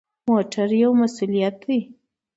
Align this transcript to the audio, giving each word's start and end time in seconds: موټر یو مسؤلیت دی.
موټر 0.27 0.69
یو 0.81 0.91
مسؤلیت 1.01 1.55
دی. 1.67 1.79